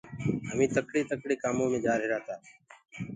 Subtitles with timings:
[0.49, 2.35] هميٚ تڪڙي ٿڪڙي ڪآمو مي جآرهيرآ تآ۔